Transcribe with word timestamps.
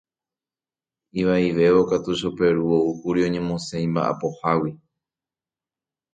Ivaivévo 1.21 1.81
katu 1.89 2.11
Choperu 2.19 2.63
oúkuri 2.77 3.19
oñemosẽ 3.27 3.83
imba'apohágui. 3.85 4.71